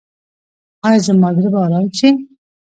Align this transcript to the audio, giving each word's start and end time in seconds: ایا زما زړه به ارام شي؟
ایا 0.85 0.99
زما 1.05 1.29
زړه 1.35 1.49
به 1.53 1.59
ارام 1.65 1.85
شي؟ 1.97 2.09